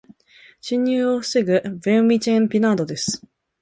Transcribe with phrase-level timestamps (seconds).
[0.61, 3.21] 侵入を防ぐベウチェミン・ピナードです。